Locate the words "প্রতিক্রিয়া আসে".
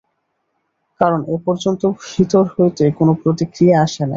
3.21-4.01